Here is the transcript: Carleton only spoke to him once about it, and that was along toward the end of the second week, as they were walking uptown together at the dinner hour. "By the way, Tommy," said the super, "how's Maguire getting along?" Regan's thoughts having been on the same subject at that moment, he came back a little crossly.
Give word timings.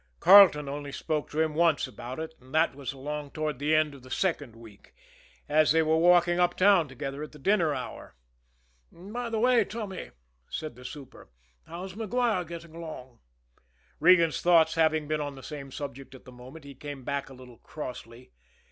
Carleton 0.19 0.67
only 0.67 0.91
spoke 0.91 1.29
to 1.29 1.39
him 1.39 1.53
once 1.53 1.85
about 1.85 2.19
it, 2.19 2.33
and 2.41 2.55
that 2.55 2.73
was 2.73 2.91
along 2.91 3.29
toward 3.29 3.59
the 3.59 3.75
end 3.75 3.93
of 3.93 4.01
the 4.01 4.09
second 4.09 4.55
week, 4.55 4.95
as 5.47 5.71
they 5.71 5.83
were 5.83 5.95
walking 5.99 6.39
uptown 6.39 6.87
together 6.87 7.21
at 7.21 7.33
the 7.33 7.37
dinner 7.37 7.75
hour. 7.75 8.15
"By 8.91 9.29
the 9.29 9.39
way, 9.39 9.63
Tommy," 9.63 10.09
said 10.49 10.75
the 10.75 10.85
super, 10.85 11.29
"how's 11.67 11.95
Maguire 11.95 12.43
getting 12.45 12.73
along?" 12.73 13.19
Regan's 13.99 14.41
thoughts 14.41 14.73
having 14.73 15.07
been 15.07 15.21
on 15.21 15.35
the 15.35 15.43
same 15.43 15.71
subject 15.71 16.15
at 16.15 16.25
that 16.25 16.31
moment, 16.31 16.65
he 16.65 16.73
came 16.73 17.03
back 17.03 17.29
a 17.29 17.35
little 17.35 17.57
crossly. 17.59 18.31